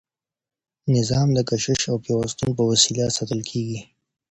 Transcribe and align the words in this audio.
نظام 0.95 1.27
د 1.33 1.39
کشش 1.49 1.81
او 1.91 1.97
پیوستون 2.05 2.49
په 2.57 2.63
وسیله 2.71 3.05
ساتل 3.17 3.41
کیږي. 3.49 3.79